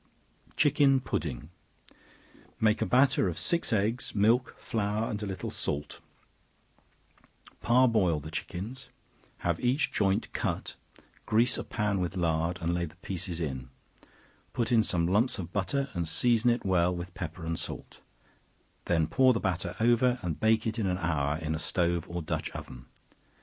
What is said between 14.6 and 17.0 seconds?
in some lumps of butter, and season it well